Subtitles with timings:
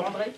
[0.00, 0.32] André.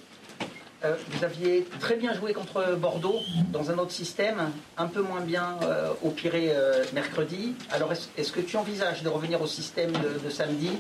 [0.85, 5.23] Euh, vous aviez très bien joué contre Bordeaux dans un autre système, un peu moins
[5.23, 7.55] bien euh, au Pirée euh, mercredi.
[7.71, 10.71] Alors est-ce que tu envisages de revenir au système de, samedi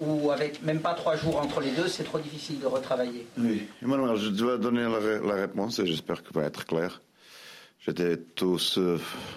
[0.00, 3.26] ou avec même pas trois jours entre les deux, c'est trop difficile de retravailler?
[3.38, 7.00] Oui, Emmanuel, je dois donner la, réponse et j'espère que va être clair.
[7.78, 8.78] J'étais tous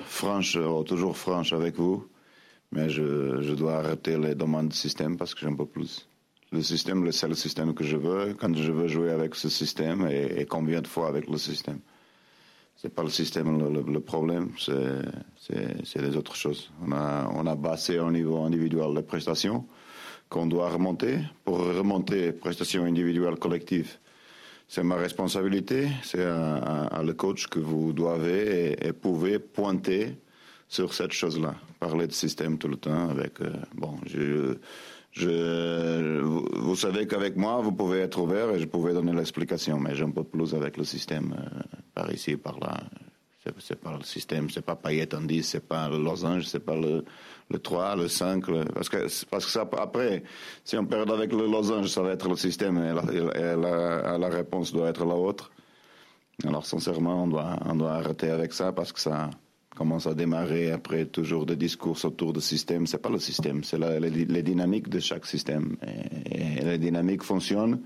[0.07, 2.07] franche, toujours franche avec vous,
[2.71, 6.07] mais je, je dois arrêter les demandes de système parce que j'en peux plus
[6.51, 10.07] le système, le seul système que je veux, quand je veux jouer avec ce système
[10.07, 11.79] et, combien de fois avec le système.
[12.75, 16.69] C'est pas le système le, problème, c'est les autres choses.
[16.85, 19.65] On a, on a bassé au niveau individuel les prestations
[20.29, 21.19] qu'on doit remonter.
[21.43, 23.97] Pour remonter prestations individuelles collectives,
[24.67, 30.15] c'est ma responsabilité, c'est à, le coach que vous devez et, et pouvez pointer
[30.67, 31.55] sur cette chose-là.
[31.79, 34.57] Parler de système tout le temps avec, euh, bon, je,
[35.25, 40.13] vous, savez qu'avec moi, vous pouvez être ouvert et je pouvais donner l'explication, mais j'aime
[40.13, 41.61] pas plus avec le système euh,
[41.93, 42.77] par ici, par là.
[43.59, 46.75] C'est pas le système, c'est pas Payet en 10, c'est pas le losange, c'est pas
[46.75, 47.05] le,
[47.49, 50.23] le 3, le 5, parce que, parce que ça, après,
[50.65, 54.27] si on perd avec le losange, ça va être le système et la, la, la
[54.29, 55.49] réponse doit être la autre.
[56.45, 59.29] Alors, sincèrement, on doit, on doit arrêter avec ça parce que ça,
[59.77, 62.87] commence à démarrer après toujours des discours autour du système.
[62.87, 65.77] C'est pas le système, c'est les, dynamiques de chaque système.
[66.31, 67.81] Et, les dynamiques fonctionnent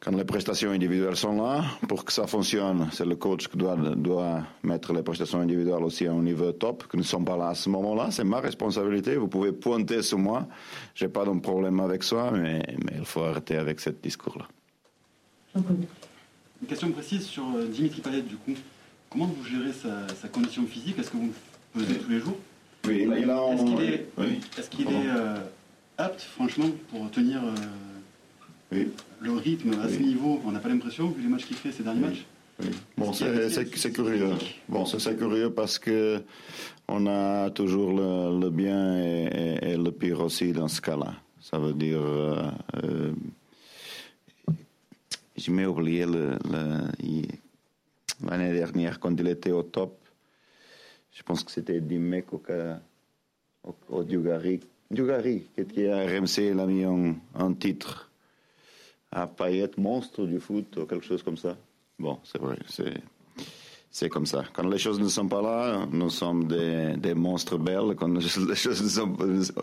[0.00, 1.64] quand les prestations individuelles sont là.
[1.88, 6.06] Pour que ça fonctionne, c'est le coach qui doit, doit mettre les prestations individuelles aussi
[6.06, 8.10] à un niveau top, qui ne sont pas là à ce moment-là.
[8.10, 9.16] C'est ma responsabilité.
[9.16, 10.48] Vous pouvez pointer sur moi.
[10.96, 14.48] J'ai pas de problème avec ça, mais, mais il faut arrêter avec ce discours-là.
[15.54, 18.54] Une question précise sur euh, Dimitri Payet, du coup.
[19.10, 20.98] Comment vous gérez sa, condition physique?
[20.98, 21.30] Est-ce que vous
[21.74, 22.36] le pesez tous les jours?
[22.86, 24.08] Oui, Est-ce qu'il est,
[24.58, 25.36] est, qu'il est euh,
[25.96, 27.40] apte, franchement, pour tenir
[28.72, 28.84] euh,
[29.20, 30.40] le rythme à ce niveau?
[30.44, 32.24] On n'a pas l'impression, vu les matchs qu'il fait ces derniers matchs.
[32.60, 32.70] Oui.
[32.96, 34.30] Bon, c'est curieux.
[34.68, 36.22] Bon, c'est curieux parce que
[36.88, 41.14] on a toujours le, bien et, le pire aussi dans ce cas-là.
[41.40, 43.12] Ça veut dire, euh,
[45.36, 46.36] je m'ai oublié le,
[48.24, 49.98] l'année dernière quand il était au top.
[51.12, 52.42] Je pense que c'était Dimek au,
[53.64, 54.60] au, au Dugari.
[54.90, 58.10] Dugari, qui a RMC l'a mis en, titre
[59.10, 61.56] à Payet, monstre du foot ou quelque chose comme ça.
[61.98, 62.94] Bon, c'est vrai, c'est
[63.90, 64.44] c'est comme ça.
[64.52, 67.94] Quand les choses ne sont pas là, nous sommes des, des monstres belles.
[67.96, 69.16] Quand les choses ne sont,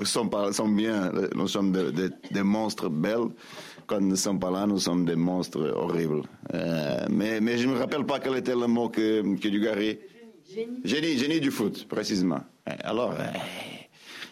[0.04, 3.30] sont, pas, sont bien, nous sommes des, des, monstres belles.
[3.86, 6.24] Quand nous ne sommes pas là, nous sommes des monstres horribles.
[6.54, 10.00] Euh, mais, mais je ne me rappelle pas quel était le mot que, que Dugarry.
[10.52, 10.82] Génie.
[10.84, 11.18] génie.
[11.18, 12.42] Génie du foot, précisément.
[12.66, 13.24] Alors, euh,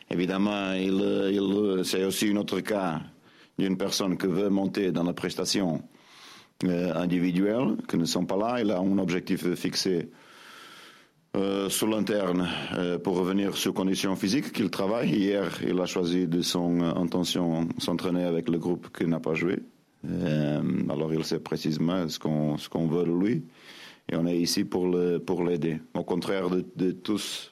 [0.09, 2.99] évidemment, il, il, c'est aussi un autre cas
[3.59, 5.79] d'une personne qui veut monter dans la prestation euh,
[6.63, 8.61] individuels qui ne sont pas là.
[8.61, 10.09] Il a un objectif fixé
[11.35, 12.47] euh, sur l'interne
[12.77, 15.09] euh, pour revenir sur conditions physiques qu'il travaille.
[15.09, 19.59] Hier, il a choisi de son intention s'entraîner avec le groupe qui n'a pas joué.
[20.89, 23.43] alors il sait précisément ce qu'on veut de lui
[24.11, 25.79] et on est ici pour le pour l'aider.
[25.95, 27.51] Au contraire de, de tous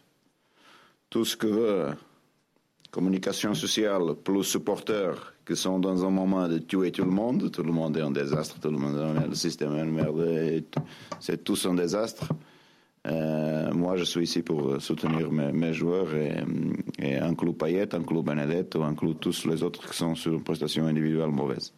[1.09, 1.87] tout ce que veut
[2.91, 7.49] communication sociale plus supporters qui sont dans un moment de tuer tout le monde.
[7.51, 8.97] Tout le monde est un désastre, tout le monde
[9.27, 10.63] le système est merde,
[11.19, 12.27] c'est tous un désastre.
[13.07, 16.35] Euh, moi, je suis ici pour soutenir mes, joueurs et,
[16.99, 21.31] et inclus Payet, inclus Benedetto, inclus tous les autres qui sont sur une prestation individuelle
[21.31, 21.73] mauvaise.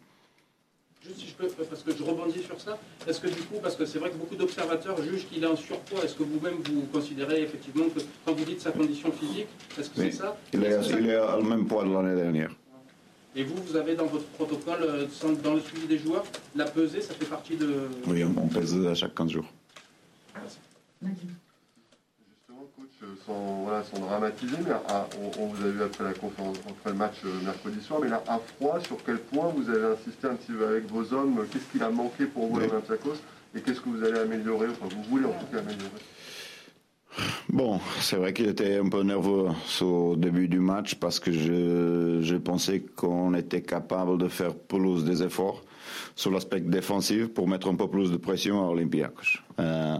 [1.04, 3.76] Juste si je peux, parce que je rebondis sur ça, est-ce que du coup, parce
[3.76, 6.86] que c'est vrai que beaucoup d'observateurs jugent qu'il est en surpoids, est-ce que vous-même vous
[6.92, 9.48] considérez effectivement que quand vous dites sa condition physique,
[9.78, 12.50] est-ce que c'est ça Il est, il est au même poids de l'année dernière.
[13.36, 15.06] Et vous, vous avez dans votre protocole, euh,
[15.42, 17.88] dans le suivi des joueurs, la pesée, ça fait partie de...
[18.06, 19.46] Oui, on pèse à chaque 15 jours.
[21.02, 21.26] Merci
[23.26, 24.72] sont, voilà, sont dramatisés, mais
[25.38, 28.22] on, vous a vu après la conférence, après le match euh, mercredi soir, mais là,
[28.28, 31.46] à froid, sur quel point vous avez insisté un petit peu avec vos hommes?
[31.50, 33.16] Qu'est-ce qu'il a manqué pour vous, l'Olympiakos
[33.56, 34.68] Et qu'est-ce que vous allez améliorer?
[34.68, 35.90] Enfin, vous voulez en tout cas améliorer.
[37.48, 39.48] Bon, c'est vrai qu'il était un peu nerveux
[39.82, 45.04] au début du match parce que je, je pensais qu'on était capable de faire plus
[45.04, 45.62] des efforts
[46.16, 49.38] sur l'aspect défensif pour mettre un peu plus de pression à Olympiakos.
[49.60, 49.96] Euh,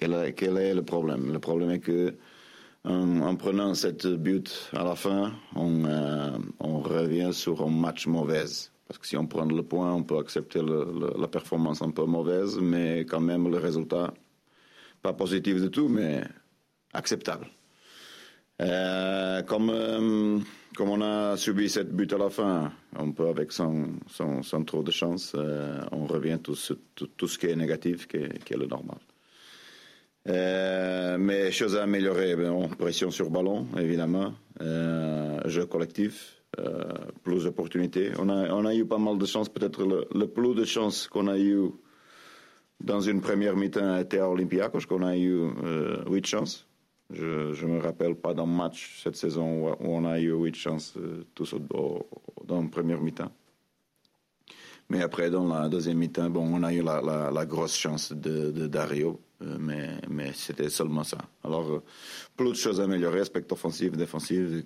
[0.00, 1.32] quel, est, le problème?
[1.32, 2.14] Le problème est que
[2.84, 8.46] en, prenant cette but à la fin, on, euh, on, revient sur un match mauvais.
[8.88, 12.58] Parce que si on prend le point, on peut accepter la performance un peu mauvaise,
[12.58, 14.12] mais quand même le résultat,
[15.02, 16.24] pas positif du tout, mais
[16.92, 17.46] acceptable.
[18.62, 20.38] Euh, comme, euh,
[20.74, 23.84] comme on a subi cette but à la fin, on peut avec sans,
[24.66, 25.36] trop de chance,
[25.92, 28.98] on revient tout ce, tout, ce qui est négatif, qui est le normal.
[30.28, 36.42] Euh, mais chose à améliorer, ben, pression sur ballon, évidemment, euh, jeu collectif,
[37.22, 38.12] plus d'opportunités.
[38.18, 39.82] On a, eu pas mal de chance, peut-être
[40.12, 41.70] le, plus de chance qu'on a eu
[42.80, 45.48] dans une première mi-temps était à Olympiakos, qu'on a eu
[46.06, 46.70] 8 chances.
[47.12, 50.94] Je ne me rappelle pas d'un match cette saison où, on a eu huit chances
[50.96, 51.54] euh, tous
[52.46, 53.32] dans la première mi-temps.
[54.90, 59.20] Mais après, dans la deuxième mi-temps, bon, on a eu la, grosse chance de, Dario,
[59.40, 59.56] euh,
[60.08, 61.18] mais, c'était seulement ça.
[61.44, 61.82] Alors, euh,
[62.36, 64.64] plus de choses à améliorer, aspect offensif, défensif,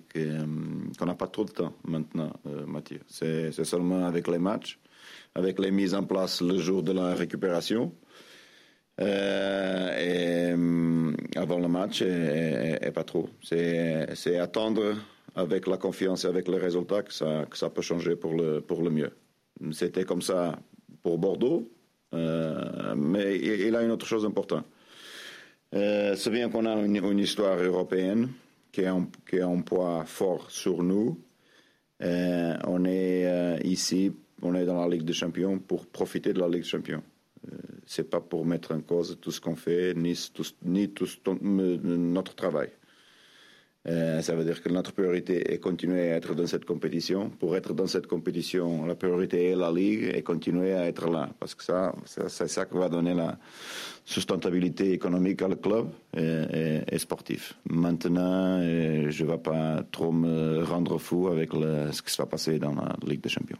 [0.97, 2.33] qu'on n'a pas trop de temps maintenant,
[2.65, 3.01] Mathieu.
[3.07, 4.79] C'est seulement avec les matchs,
[5.35, 7.93] avec les mises en place le jour de la récupération.
[9.01, 13.29] Euh, et, avant le match et, pas trop.
[13.43, 14.95] C'est attendre
[15.35, 18.61] avec la confiance et avec les résultats que ça, que ça peut changer pour le,
[18.61, 19.11] pour le mieux.
[19.71, 20.59] C'était comme ça
[21.01, 21.71] pour Bordeaux,
[22.13, 24.65] euh, mais il, a une autre chose importante.
[25.73, 28.29] Euh, c'est bien qu'on a une, histoire européenne
[28.71, 31.19] qui est, un, poids fort sur nous.
[32.01, 34.11] Euh, on est ici,
[34.41, 37.03] on est dans la Ligue des Champions pour profiter de la Ligue des Champions.
[37.85, 40.17] C'est pas pour mettre en cause tout ce qu'on fait, ni
[40.63, 41.05] ni tout
[41.83, 42.69] notre travail.
[43.87, 47.29] Euh, ça veut dire que notre priorité est continuer à être dans cette compétition.
[47.29, 51.29] Pour être dans cette compétition, la priorité est la Ligue et continuer à être là.
[51.39, 53.37] Parce que ça, c'est ça qui va donner la
[54.03, 57.53] sustentabilité économique à le club et, sportif.
[57.69, 62.25] Maintenant, euh, je ne vais pas trop me rendre fou avec ce qui se va
[62.25, 63.59] passer dans la Ligue des Champions.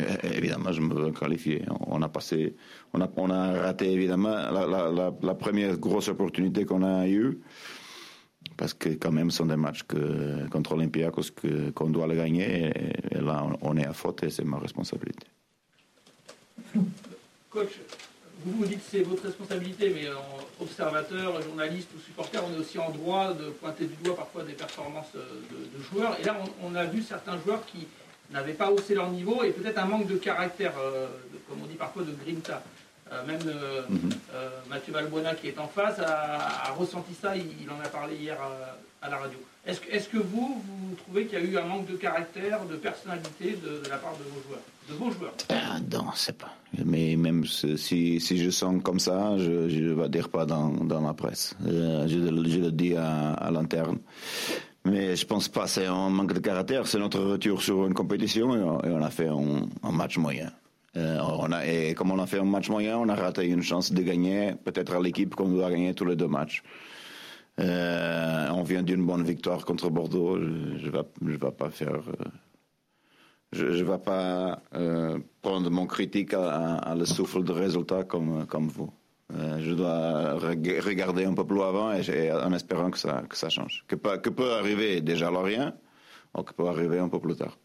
[0.00, 1.62] Euh, évidemment, je me veux qualifier.
[1.86, 2.54] On a passé,
[2.94, 7.40] on a, on a raté évidemment la, la, première grosse opportunité qu'on a eue,
[8.56, 9.82] parce que quand même, ce sont des matchs
[10.50, 11.32] contre Olympiakos
[11.74, 12.72] qu'on doit gagner,
[13.10, 15.26] et, là, on, est à faute et c'est ma responsabilité.
[17.50, 17.80] Coach,
[18.44, 20.08] vous vous dites que c'est votre responsabilité, mais
[20.60, 24.54] observateur, journaliste ou supporter, on est aussi en droit de pointer du doigt parfois des
[24.54, 26.18] performances de, joueurs.
[26.20, 27.86] Et là, on, on a vu certains joueurs qui
[28.32, 31.06] n'avaient pas haussé leur niveau et peut-être un manque de caractère, euh,
[31.48, 32.62] comme on dit parfois, de grinta.
[33.12, 34.10] Euh, même euh, mhm.
[34.70, 38.36] Mathieu Valbuena, qui est en face, a, ressenti ça, il, en a parlé hier
[39.02, 39.38] à, la radio.
[39.66, 42.64] Est-ce que, est que, vous, vous trouvez qu'il y a eu un manque de caractère,
[42.64, 45.34] de personnalité de, la part de vos joueurs de vos joueurs?
[45.50, 46.54] Ah, Non, c'est pas.
[46.84, 51.00] Mais même si, si, je sens comme ça, je ne vais dire pas dans, dans
[51.00, 51.54] la presse.
[51.64, 53.98] Je, je, le dis à, à l'interne.
[54.84, 58.80] Mais je pense pas, c'est un manque de caractère, c'est notre retour sur une compétition
[58.82, 60.50] et on a fait un, match moyen.
[60.96, 64.02] Euh, et comme on a fait un match moyen, on a raté une chance de
[64.02, 66.62] gagner, peut-être à l'équipe qu'on doit gagner tous les deux matchs.
[67.60, 71.94] Euh, on vient d'une bonne victoire contre Bordeaux, je ne vais, pas faire...
[71.94, 72.24] Euh,
[73.52, 74.62] je ne vais pas
[75.42, 78.90] prendre mon critique à, le souffle de résultats comme, vous.
[79.34, 83.84] Euh, je dois regarder un peu plus avant et, en espérant que ça, change.
[83.88, 85.72] Que, que peut arriver déjà Lorient,
[86.36, 87.58] ou que peut arriver un peu plus tard.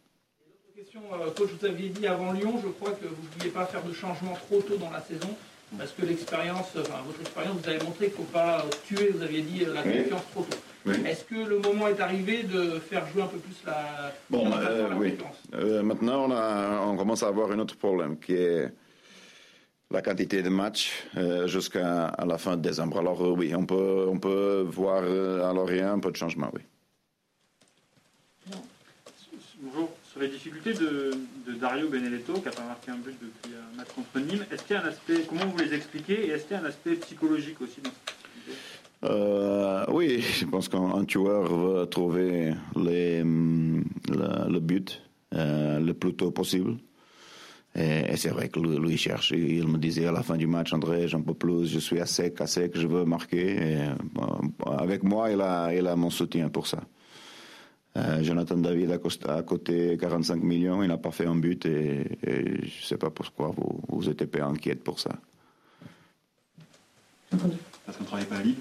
[0.98, 3.66] Question, euh, coach, vous aviez dit avant Lyon, je crois que vous ne vouliez pas
[3.66, 5.30] faire de changement trop tôt dans la saison,
[5.78, 9.22] parce que l'expérience, enfin, votre expérience vous avez montré qu'il ne faut pas tuer, vous
[9.22, 10.92] aviez dit, la confiance trop tôt.
[11.06, 14.90] Est-ce que le moment est arrivé de faire jouer un peu plus la, bon, euh,
[14.98, 15.18] oui.
[15.84, 18.72] maintenant, on, a, on commence à avoir un autre problème qui est
[19.92, 23.00] la quantité de matchs euh, jusqu'à la fin de décembre.
[23.00, 26.50] Alors euh, oui, on peut, on peut voir euh, à Lorient un peu de changement,
[26.54, 26.62] oui.
[29.60, 29.90] Bonjour.
[30.18, 31.12] Sur les difficultés de,
[31.62, 34.76] Dario Benedetto, qui n'a pas marqué un but depuis un match contre Nîmes, est-ce qu'il
[34.76, 36.96] y a un aspect, comment vous les expliquez, et est-ce qu'il y a un aspect
[36.96, 37.92] psychologique aussi dans
[39.04, 46.78] cette Oui, je pense qu'un tueur veut trouver hum, le but le plus tôt possible.
[47.76, 49.30] Et, c'est vrai que lui, cherche.
[49.38, 52.08] Il me disait à la fin du match, André, j'en peux plus, je suis à
[52.08, 53.78] sec, à sec, je veux marquer.
[54.66, 56.82] avec moi, a, il a mon soutien pour ça.
[57.98, 62.64] Euh, Jonathan David a côté 45 millions, il n'a pas fait un but et, je
[62.64, 65.12] ne sais pas pourquoi vous, vous êtes pas inquiète pour ça.
[67.30, 68.56] Parce qu'on ne travaille pas à Lille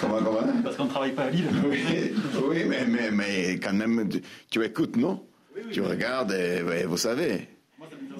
[0.00, 0.62] Comment, comment?
[0.62, 1.48] Parce qu'on ne travaille pas à Lille.
[2.48, 4.08] Oui, mais, mais, mais, quand même,
[4.50, 5.24] tu, écoutes, non?
[5.72, 7.48] Tu regardes et vous savez.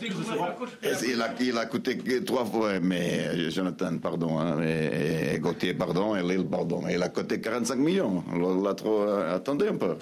[0.03, 6.15] Il a, il a coûté trois fois, mais euh, Jonathan, pardon, hein, et, Gauthier, pardon,
[6.15, 6.83] et Lille, pardon.
[6.89, 8.25] Il a coûté 45 millions.
[8.33, 9.03] On l'a trop.
[9.03, 9.97] Euh, attendez un peu.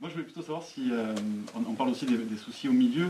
[0.00, 0.90] Moi, je voulais plutôt savoir si.
[0.90, 1.14] Euh,
[1.54, 3.06] on, parle aussi des, soucis au milieu.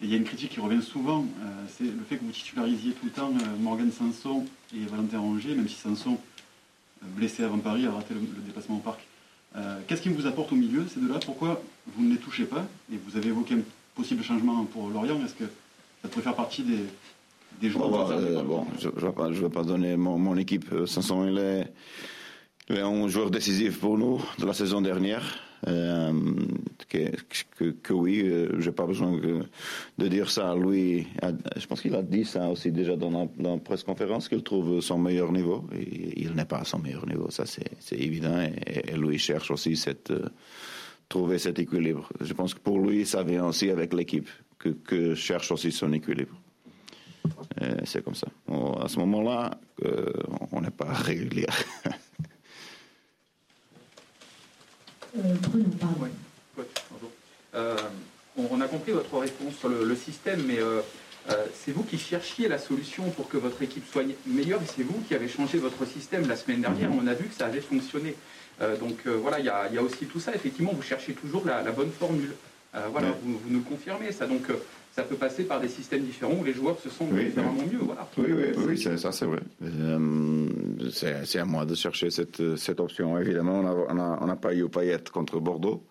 [0.00, 1.24] Et il y a une critique qui revient souvent,
[1.68, 5.68] c'est le fait que vous titularissiez tout le temps Morgan Sanson et Valentin Rongier, même
[5.68, 6.18] si Sanson,
[7.02, 9.06] blessé avant Paris, a raté le, déplacement au parc.
[9.86, 11.20] Qu'est-ce qui vous apporte au milieu, ces deux-là?
[11.24, 12.66] Pourquoi vous ne les touchez pas?
[12.92, 13.60] Et vous avez évoqué un
[13.94, 15.24] possible changement pour Lorient.
[15.24, 15.44] Est-ce que
[16.02, 16.84] ça pourrait faire partie des,
[17.60, 17.90] des joueurs
[18.44, 20.66] bon, je ne vais, vais, pas donner mon, mon équipe.
[20.86, 21.72] Sanson, il est,
[22.68, 25.38] il est un joueur décisif pour nous de la saison dernière.
[25.68, 26.12] Euh,
[26.88, 27.10] que,
[27.56, 29.16] que, que, oui, euh, j'ai pas besoin
[29.98, 30.56] de dire ça.
[30.56, 31.06] Lui,
[31.56, 34.42] je pense qu'il a dit ça aussi déjà dans la, dans la presse conférence qu'il
[34.42, 35.64] trouve son meilleur niveau.
[35.72, 38.40] Et il n'est pas à son meilleur niveau, ça c'est évident.
[38.40, 40.28] Et, et, lui cherche aussi cette euh,
[41.12, 42.08] trouver cet équilibre.
[42.20, 45.92] Je pense que pour lui, ça vient aussi avec l'équipe que, que cherche aussi son
[45.92, 46.34] équilibre.
[47.84, 48.26] C'est comme ça.
[48.84, 49.52] à ce moment-là,
[49.84, 50.12] euh,
[50.50, 51.46] on n'est pas régulier.
[55.18, 55.34] Euh,
[57.54, 57.76] euh,
[58.34, 60.80] on a compris votre réponse sur le, système, mais euh,
[61.54, 64.98] c'est vous qui cherchiez la solution pour que votre équipe soit meilleure et c'est vous
[65.06, 66.90] qui avez changé votre système la semaine dernière.
[66.90, 67.00] Mhm.
[67.02, 68.14] On a vu que ça avait fonctionné.
[68.80, 70.34] Donc voilà, il y, a aussi tout ça.
[70.34, 72.34] Effectivement, vous cherchez toujours la, bonne formule.
[72.90, 74.26] voilà, vous, nous confirmez ça.
[74.26, 74.46] Donc
[74.94, 77.78] ça peut passer par des systèmes différents où les joueurs se sentent différemment mieux.
[77.80, 78.08] Voilà.
[78.18, 79.40] Oui, oui, oui ça c'est vrai.
[80.92, 83.18] c'est à moi de chercher cette, cette option.
[83.18, 85.82] Évidemment, on n'a on a, pas eu Payet contre Bordeaux.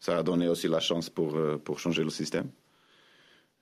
[0.00, 2.48] Ça a donné aussi la chance pour, euh, pour changer le système.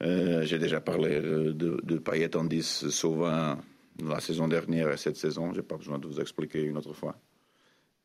[0.02, 3.58] Euh, j'ai déjà parlé de, de Payet en 10 souvent
[4.02, 5.52] la saison dernière et cette saison.
[5.52, 7.14] Je n'ai pas besoin de vous expliquer une autre fois.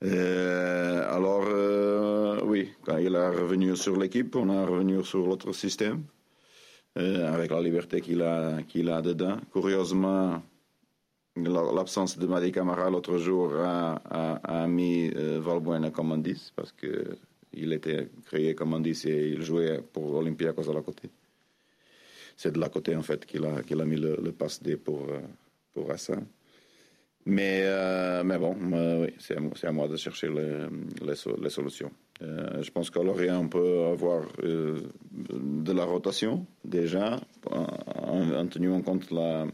[0.04, 6.04] Euh, alors, oui, quand il est revenu sur l'équipe, on a revenu sur l'autre système.
[6.98, 9.38] Euh, avec la liberté qu'il a, qu'il a dedans.
[9.52, 10.42] Curieusement,
[11.36, 13.96] l'absence de Madi Camara l'autre jour a,
[14.42, 19.82] a, mis euh, Valbuena comme indice parce qu'il était créé comme indice et il jouait
[19.92, 21.10] pour Olympiakos à la côté.
[22.38, 24.78] C'est de la côté en fait qu'il a, qu'il a mis le, le passe D
[24.78, 25.20] pour, euh,
[25.74, 26.26] pour Hassan.
[27.28, 28.56] Mais, euh, mais bon,
[29.02, 31.92] oui, c'est à, moi de chercher les, solutions.
[32.22, 38.48] Euh, je pense qu'à Lorient, on peut avoir euh, de la rotation déjà, en, en
[38.48, 39.48] tenant compte la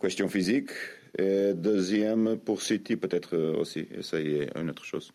[0.00, 0.70] question physique.
[1.16, 5.12] Et deuxième, pour City, peut-être aussi essayer une autre chose.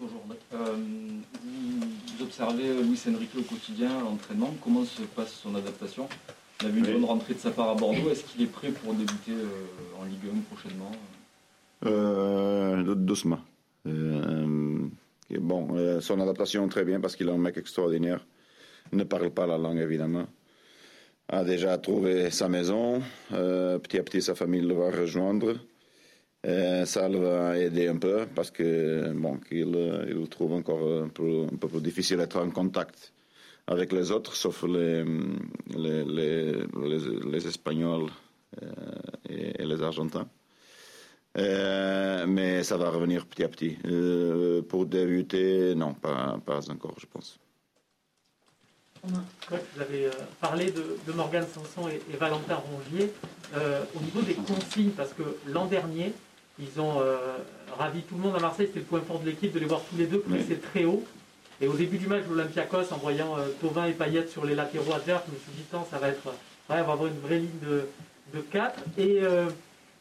[0.00, 0.22] Bonjour.
[0.54, 0.76] Euh,
[2.18, 4.54] vous observez Luis Enrique au quotidien, à l'entraînement.
[4.62, 6.08] Comment se passe son adaptation?
[6.62, 8.10] On a vu une bonne rentrée de sa part à Bordeaux.
[8.10, 9.32] Est-ce qu'il est prêt pour débuter
[10.00, 10.92] en Ligue 1 prochainement?
[12.94, 13.40] Doucement.
[13.86, 14.86] Euh,
[15.30, 18.24] bon, euh, son adaptation très bien parce qu'il est un mec extraordinaire.
[18.92, 20.26] Il ne parle pas la langue évidemment.
[21.28, 23.02] A déjà trouvé sa maison.
[23.32, 25.54] Euh, petit à petit, sa famille le va rejoindre.
[26.44, 29.76] ça le va aider un peu parce que bon, qu'il
[30.08, 33.13] il trouve encore un peu, un peu plus difficile d'être en contact
[33.66, 35.04] avec les autres, sauf les,
[35.74, 36.52] les, les,
[37.24, 38.10] les, Espagnols
[39.28, 40.28] et les Argentins.
[41.36, 43.76] Euh, mais ça va revenir petit à petit.
[43.86, 47.38] Euh, pour débuter, non, pas, pas encore, je pense.
[49.02, 53.12] Vous avez euh, parlé de, de Morgane Sanson et, Valentin Rongier.
[53.54, 56.12] au niveau des consignes, parce que l'an dernier,
[56.58, 57.02] ils ont
[57.76, 59.82] ravi tout le monde à Marseille, c'était le point fort de l'équipe de les voir
[59.90, 61.04] tous les deux presser très haut.
[61.60, 65.22] Et au début du match l'Olympiakos, en voyant Tovin et Payet sur les latéraux adverses,
[65.28, 66.32] je me suis dit, ça va être, ouais,
[66.68, 67.86] on va avoir une vraie ligne de,
[68.34, 68.80] de 4.
[68.98, 69.20] Et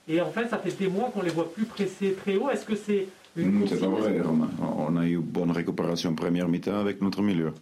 [0.07, 2.49] et en fait, ça fait des mois qu'on les voit plus pressés très haut.
[2.49, 3.07] Est-ce que c'est
[3.37, 4.21] une mm, C'est pas vrai,
[4.77, 7.53] On a eu bonne récupération première mi-temps avec notre milieu.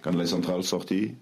[0.00, 1.12] Quand les centrales sorties,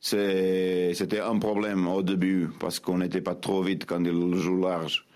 [0.00, 5.06] c'était un problème au début parce qu'on n'était pas trop vite quand ils jouent large.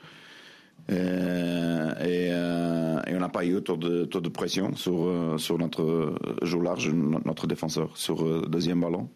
[0.90, 6.14] Euh, euh, et, on n'a pas eu trop de, de pression sur, euh, sur notre
[6.42, 9.08] joue large, notre défenseur, sur le deuxième ballon.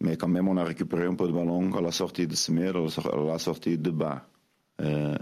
[0.00, 2.76] Mais quand même, on a récupéré un peu de ballon à la sortie de Smir,
[2.76, 4.26] à la sortie de bas.
[4.80, 5.16] Euh...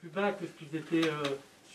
[0.00, 1.22] Plus bas que ce qu'ils étaient euh,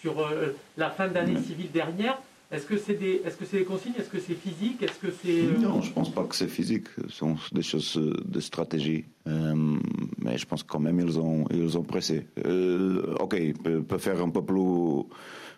[0.01, 2.19] sur euh, la fin d'année civile dernière.
[2.51, 3.93] Est-ce que c'est des, est-ce que c'est des consignes?
[3.97, 4.81] Est-ce que c'est physique?
[4.83, 6.87] Est-ce que c'est euh, Non, je pense pas que c'est physique.
[7.07, 9.05] Ce sont des choses de stratégie.
[9.25, 12.27] mais je pense quand même ils ont, ils ont pressé.
[12.37, 15.03] ok, peut, peut faire un peu plus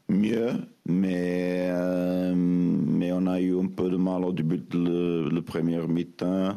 [0.10, 0.54] mieux,
[0.86, 1.70] mais
[2.36, 6.56] mais on a eu un peu de mal au début de le, le premier mi-temps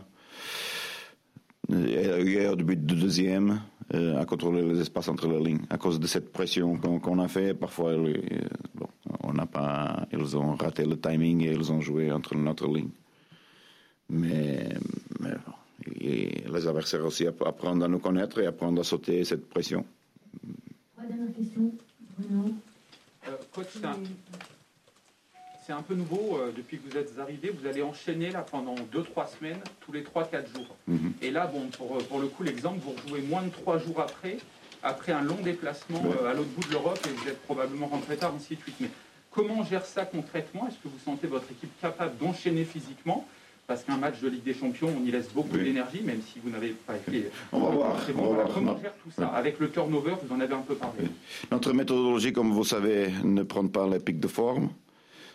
[1.72, 3.60] et au début du deuxième.
[3.92, 5.62] Euh, à contrôler les espaces entre les lignes.
[5.68, 8.14] À cause de cette pression qu'on a fait, parfois, euh,
[8.72, 8.86] bon,
[9.30, 12.90] on n'a pas, ils ont raté le timing et ils ont joué entre notre ligne.
[14.08, 14.68] Mais,
[15.20, 15.34] mais
[16.00, 19.84] les adversaires aussi apprennent à nous connaître et apprendre à sauter cette pression.
[20.98, 21.72] Dernière question,
[22.18, 22.54] Bruno.
[23.28, 23.66] Euh, coach,
[25.66, 27.50] c'est un peu nouveau euh, depuis que vous êtes arrivé.
[27.50, 30.76] Vous allez enchaîner là pendant 2-3 semaines, tous les 3-4 jours.
[30.88, 31.12] Mhm.
[31.22, 34.38] Et là, bon, pour, pour, le coup, l'exemple, vous rejouez moins de 3 jours après.
[34.82, 38.32] après un long déplacement à l'autre bout de l'Europe et vous êtes probablement rentré tard,
[38.34, 38.76] ainsi de suite.
[38.80, 38.90] Mais
[39.30, 40.66] comment on gère ça concrètement?
[40.68, 43.26] Est-ce que vous sentez votre équipe capable d'enchaîner physiquement?
[43.66, 46.50] Parce qu'un match de Ligue des Champions, on y laisse beaucoup d'énergie, même si vous
[46.50, 47.30] n'avez pas été.
[47.52, 47.96] On va voir.
[48.52, 49.28] Comment gère tout ça?
[49.28, 51.04] Avec le turnover, vous en avez un peu parlé.
[51.52, 54.70] Notre méthodologie, comme vous savez, ne prend pas les pics de forme.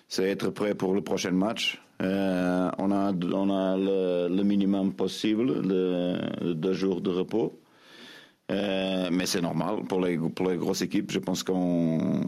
[0.10, 1.82] C'est être prêt pour le prochain match.
[2.02, 7.58] Euh, on a, on a le, minimum possible de deux jours de repos.
[8.52, 11.12] Euh, mais c'est normal pour les, pour les grosses équipes.
[11.12, 12.22] Je pense qu'on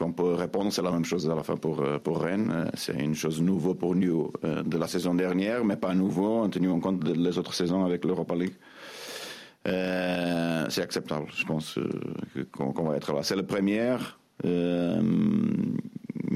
[0.00, 0.72] qu'on peut répondre.
[0.72, 2.50] C'est la même chose à la fin pour, euh, pour Rennes.
[2.52, 6.38] Euh, c'est une chose nouvelle pour nous euh, de la saison dernière, mais pas nouveau
[6.38, 8.56] en tenant compte des autres saisons avec l'Europa League.
[9.66, 11.78] c'est acceptable, je pense
[12.52, 13.22] qu'on va être là.
[13.22, 14.18] C'est la première,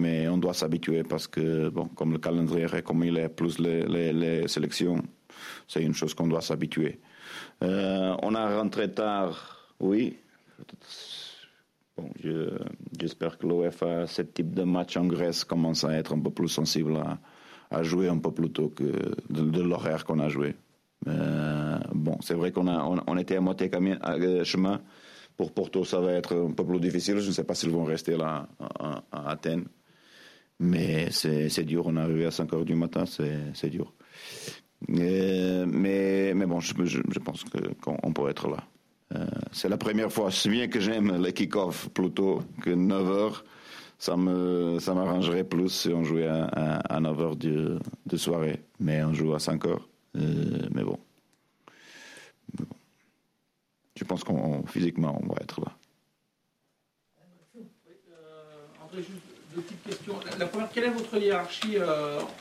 [0.03, 3.59] mais on doit s'habituer parce que, bon, comme le calendrier est comme il est, plus
[3.59, 5.03] les, les, les sélections,
[5.67, 7.01] c'est une chose qu'on doit s'habituer.
[7.63, 10.19] on a rentré tard, oui
[11.97, 12.11] Bon,
[12.99, 16.49] j'espère que l'OFA, ce type de match en Grèce, commence à être un peu plus
[16.49, 16.97] sensible
[17.71, 18.85] à, jouer un peu plus tôt que
[19.31, 20.55] de, l'horaire qu'on a joué.
[21.07, 24.81] Euh, bon, c'est vrai qu'on a, on, était à moitié euh, chemin.
[25.37, 27.19] Pour Porto, ça va être un peu plus difficile.
[27.19, 29.67] Je ne sais pas s'ils vont rester là à, Athènes.
[30.61, 31.87] Mais c'est dur.
[31.87, 33.93] On est arrivé à 5 heures du matin, c'est dur.
[34.91, 37.45] Euh, mais, mais bon, je, je pense
[37.83, 38.65] qu'on peut être là.
[39.15, 43.45] Euh, c'est la première fois, c'est bien que j'aime les kick-off plutôt que 9 heures.
[43.99, 48.63] Ça me, ça m'arrangerait plus si on jouait à, à, 9 heures de, de, soirée,
[48.81, 49.89] mais on joue à 5 heures.
[50.17, 50.99] Euh, mais bon.
[53.97, 55.73] Je pense qu'on physiquement on va être là.
[57.57, 57.61] Euh,
[58.85, 59.13] André, juste
[59.55, 60.15] deux petites questions.
[60.39, 61.77] La première, quelle est votre hiérarchie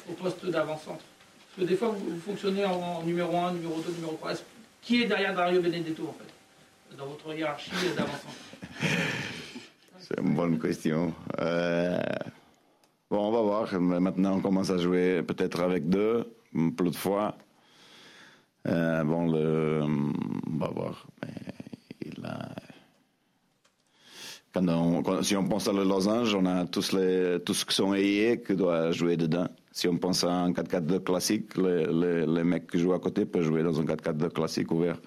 [0.09, 1.03] au poste d'avant-centre?
[1.55, 4.33] Parce que des fois, vous, fonctionnez en, numéro 1, numéro 2, numéro 3.
[4.81, 6.13] Qui est derrière Dario Benedetto en
[6.97, 8.31] dans votre hiérarchie d'avancement
[9.99, 11.13] C'est une bonne question.
[11.39, 11.97] Euh,
[13.09, 13.79] bon, on va voir.
[13.79, 17.37] Maintenant, on commence à jouer peut-être avec deux, plus de fois.
[18.67, 21.07] Euh, bon, on va voir.
[22.01, 22.49] il a...
[24.53, 28.39] Quand si on pense à le losange, on a tous les tous qui sont ayés
[28.39, 29.47] qui doivent jouer dedans.
[29.71, 31.87] Si on pense à un 4-4-2 classique, les,
[32.27, 34.97] les, mecs qui jouent à côté peuvent jouer dans un 4-4-2 classique ouvert.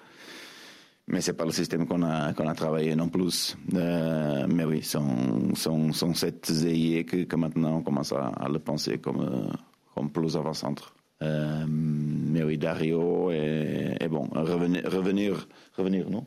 [1.09, 3.55] Mais c'est pas le système qu'on a, qu'on a travaillé non plus.
[3.73, 8.59] Euh, mais oui, sont, sont, sont sept ailiers que, que, maintenant on commence à, le
[8.59, 9.53] penser comme, euh,
[9.95, 10.93] comme plus avant-centre.
[11.23, 14.27] Euh, mais oui, Dario est, bon.
[14.33, 16.25] Revenir, revenir, revenir, non?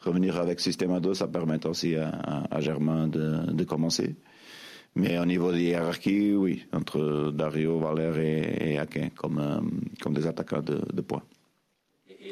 [0.00, 4.16] Revenir avec système à deux, ça permet aussi à, Germain de, de, commencer.
[4.96, 9.60] Mais au niveau de hiérarchie, oui, entre Dario, Valère et, et Akin comme, euh,
[10.02, 11.22] comme des attaquants de, points.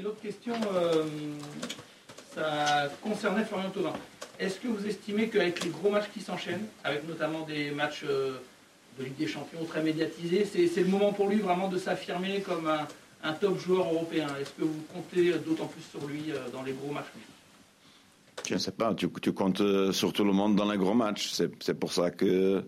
[0.03, 1.05] L'autre question, euh,
[2.35, 3.93] ça concernait Florian Thauvin.
[4.41, 8.39] Est-ce que vous estimez qu'avec les gros matchs qui s'enchaînent, avec notamment des matchs euh,
[8.99, 12.69] de Ligue des Champions très médiatisés, c'est le moment pour lui vraiment de s'affirmer comme
[13.23, 14.27] un, top joueur européen?
[14.41, 17.13] Est-ce que vous comptez d'autant plus sur lui euh, dans les gros matchs?
[18.49, 19.63] Je ne sais pas, tu, comptes
[19.93, 21.31] sur tout le monde dans les gros matchs.
[21.61, 22.65] C'est pour ça que,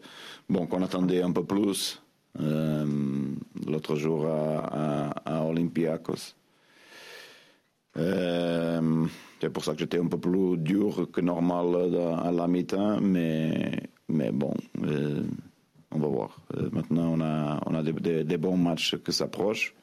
[0.48, 2.00] bon, qu'on attendait un peu plus
[2.38, 6.34] l'autre jour à Olympiakos.
[7.96, 9.06] Euh,
[9.40, 13.78] c'est pour ça que j'étais un peu plus dur que normal à la mi-temps, mais,
[14.08, 14.54] mais bon,
[14.84, 15.22] euh,
[15.90, 16.40] on va voir.
[16.56, 19.74] Euh, maintenant, on a, on a des, bons matchs qui s'approchent.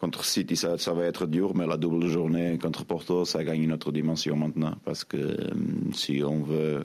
[0.00, 3.72] Contre City, ça, va être dur, mais la double journée contre Porto, ça gagne une
[3.72, 4.74] autre dimension maintenant.
[4.84, 5.36] Parce que
[5.92, 6.84] si on veut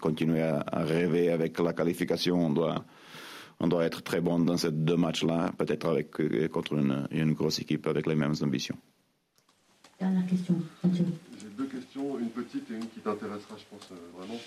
[0.00, 2.84] continuer à, rêver avec la qualification, on doit,
[3.60, 6.10] on doit être très bon dans ces deux matchs-là, peut-être avec
[6.50, 8.78] contre une, une grosse équipe avec les mêmes ambitions.
[10.00, 14.38] Dernière question, J'ai deux questions, une petite et une qui t'intéressera, je pense, euh, vraiment.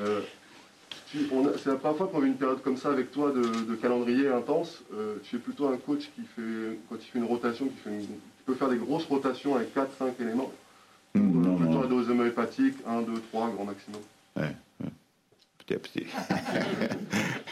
[0.00, 0.22] Euh,
[1.12, 4.82] c'est la première fois qu'on a une période comme ça avec toi de, calendrier intense.
[4.92, 7.90] Euh, tu es plutôt un coach qui fait, quand il fait une rotation, qui, fait
[8.46, 10.50] peut faire des grosses rotations avec 4-5 éléments.
[11.14, 14.00] Non, ou plutôt la dose homéopathique, 1, 2, 3, grand maximum.
[14.36, 14.56] Ouais,
[15.58, 16.06] petit à petit.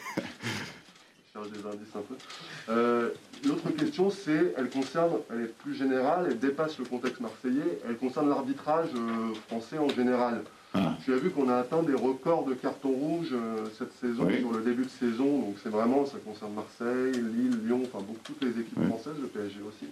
[1.34, 3.12] Cherche des indices un peu.
[3.46, 7.96] L'autre question, c'est, elle concerne, elle est plus générale, elle dépasse le contexte marseillais, elle
[7.96, 10.42] concerne l'arbitrage euh, français en général.
[10.72, 10.96] Ah.
[11.04, 14.52] Tu as vu qu'on a atteint des records de cartons rouges euh, cette saison, sur
[14.52, 18.42] le début de saison, donc c'est vraiment, ça concerne Marseille, Lille, Lyon, enfin beaucoup, toutes
[18.42, 19.86] les équipes françaises, le PSG aussi.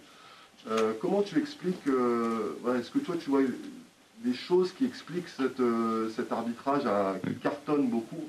[0.70, 3.42] Euh, comment tu expliques, est-ce que toi tu vois
[4.24, 8.24] des choses qui expliquent cet arbitrage à, qui cartonne beaucoup?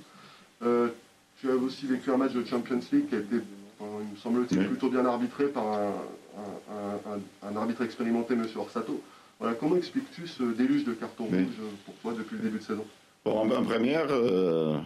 [1.44, 3.36] Tu as aussi vécu un match de Champions League qui a été
[3.82, 8.48] il me semble-t-il, plutôt bien arbitré par un, arbitre expérimenté, M.
[8.56, 9.02] Orsato.
[9.40, 12.86] Voilà, comment expliques-tu ce déluge de cartons rouges pour toi depuis le début de saison?
[13.26, 14.80] Bon, en, première, de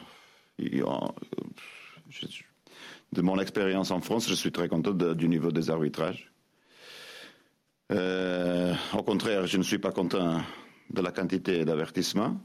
[3.22, 6.32] mon expérience en France, je suis très content du niveau des arbitrages.
[7.92, 10.42] Euh, au contraire, je ne suis pas content
[10.90, 12.36] de la quantité d'avertissements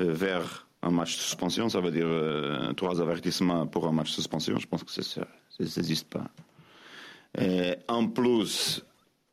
[0.00, 1.68] euh, vers un match suspension.
[1.68, 4.58] Ça veut dire euh, trois avertissements pour un match suspension.
[4.58, 5.26] Je pense que ça
[5.58, 6.26] n'existe pas.
[7.88, 8.84] En plus,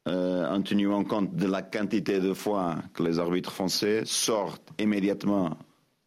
[0.07, 5.57] en tenant compte de la quantité de fois que les arbitres français sortent immédiatement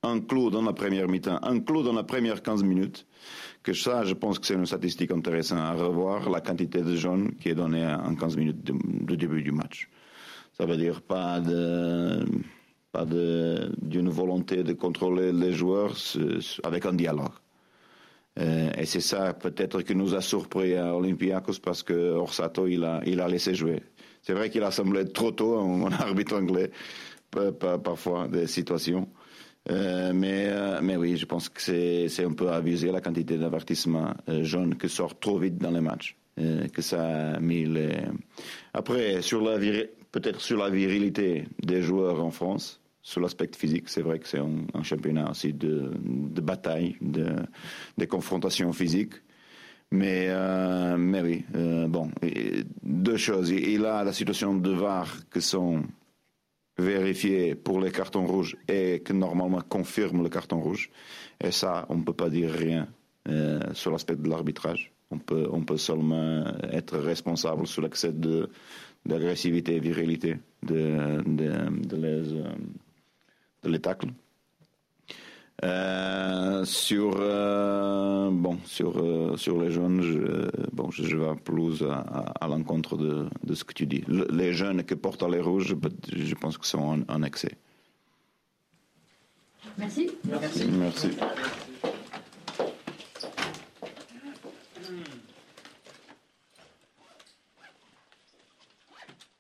[0.05, 0.19] un
[0.51, 3.07] dans la première mi-temps, un dans la première 15 minutes,
[3.63, 7.33] que ça, je pense que c'est une statistique intéressante à revoir, la quantité de jaunes
[7.41, 9.89] qui est donnée en 15 minutes de, début du match.
[10.53, 12.25] Ça veut dire pas de
[12.95, 15.95] pas d'une volonté de contrôler les joueurs
[16.63, 17.37] avec un dialogue.
[18.39, 22.85] Euh, et c'est ça peut-être qui nous a surpris à Olympiakos parce que Orsato il
[22.85, 23.83] a il a laissé jouer.
[24.23, 26.71] C'est vrai qu'il a semblé trop tôt en arbitre anglais
[27.83, 29.09] parfois des situations.
[29.71, 34.15] Euh, mais, euh, mais oui, je pense que c'est un peu abusé la quantité d'avertissements
[34.43, 36.17] jaunes qui sortent trop vite dans les matchs.
[36.75, 37.03] que ça
[37.37, 37.97] a mis les...
[38.73, 39.21] Après,
[40.13, 44.41] peut-être sur la virilité des joueurs en France, sur l'aspect physique, c'est vrai que c'est
[44.41, 47.37] un, championnat aussi de, de bataille, de,
[47.97, 49.15] de confrontations physiques.
[49.93, 50.29] Mais,
[50.97, 51.45] mais oui,
[51.89, 52.11] bon,
[52.83, 53.51] deux choses.
[53.51, 55.85] Il a la situation de VAR que sont
[56.79, 60.91] vérifié pour les cartons rouges et que normalement confirme le carton rouge.
[61.41, 62.89] Et ça, on ne peut pas dire rien
[63.29, 64.93] euh, sur l'aspect de l'arbitrage.
[65.11, 68.13] On peut, seulement être responsable sur l'accès
[69.07, 72.53] d'agressivité et virilité de, de, de les, euh,
[73.65, 74.09] de les tacles.
[75.63, 82.49] Euh, sur euh, bon sur euh, sur les jeunes, je, bon je, vais plus à,
[82.49, 84.03] l'encontre de, de, ce que tu dis.
[84.09, 85.77] les jeunes qui portent les rouges,
[86.13, 87.57] je pense que sont en, en excès.
[89.79, 90.11] Merci.
[90.25, 90.67] Merci.
[90.67, 91.11] Merci.